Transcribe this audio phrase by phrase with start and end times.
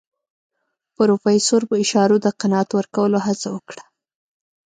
[0.95, 3.83] پروفيسر په اشارو د قناعت ورکولو هڅه وکړه.